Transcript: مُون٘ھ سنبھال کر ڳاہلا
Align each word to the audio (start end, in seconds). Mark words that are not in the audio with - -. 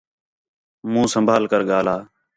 مُون٘ھ 0.91 1.11
سنبھال 1.13 1.43
کر 1.51 1.61
ڳاہلا 1.69 1.95